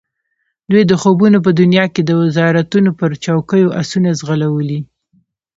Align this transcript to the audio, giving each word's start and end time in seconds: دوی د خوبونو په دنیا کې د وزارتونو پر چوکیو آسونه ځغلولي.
دوی 0.71 0.83
د 0.87 0.93
خوبونو 1.01 1.37
په 1.45 1.51
دنیا 1.61 1.85
کې 1.93 2.01
د 2.05 2.11
وزارتونو 2.23 2.89
پر 2.99 3.09
چوکیو 3.25 3.73
آسونه 3.81 4.09
ځغلولي. 4.19 4.79